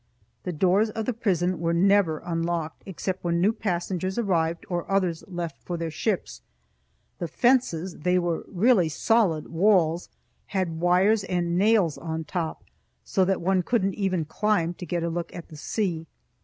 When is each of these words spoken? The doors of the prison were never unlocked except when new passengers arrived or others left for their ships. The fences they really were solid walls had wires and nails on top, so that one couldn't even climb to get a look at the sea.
The 0.45 0.51
doors 0.51 0.89
of 0.89 1.05
the 1.05 1.13
prison 1.13 1.59
were 1.59 1.75
never 1.75 2.23
unlocked 2.25 2.81
except 2.87 3.23
when 3.23 3.39
new 3.39 3.53
passengers 3.53 4.17
arrived 4.17 4.65
or 4.67 4.91
others 4.91 5.23
left 5.27 5.61
for 5.63 5.77
their 5.77 5.91
ships. 5.91 6.41
The 7.19 7.27
fences 7.27 7.97
they 7.99 8.17
really 8.17 8.85
were 8.85 8.89
solid 8.89 9.49
walls 9.49 10.09
had 10.47 10.79
wires 10.79 11.23
and 11.25 11.55
nails 11.55 11.99
on 11.99 12.23
top, 12.23 12.63
so 13.03 13.23
that 13.25 13.41
one 13.41 13.61
couldn't 13.61 13.93
even 13.93 14.25
climb 14.25 14.73
to 14.73 14.87
get 14.87 15.03
a 15.03 15.07
look 15.09 15.35
at 15.35 15.49
the 15.49 15.55
sea. 15.55 16.07